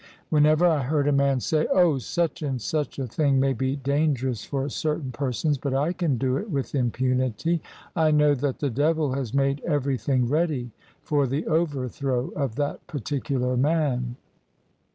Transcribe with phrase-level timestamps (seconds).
[0.31, 1.99] Whenever I heard a man say, * Oh!
[1.99, 6.37] such and such a thing may be dangerous for certain persons, but I can do
[6.37, 7.61] it with impunity,'
[7.95, 10.71] I know that the devil has made every thing ready
[11.03, 14.15] for the overthrow of that particular man."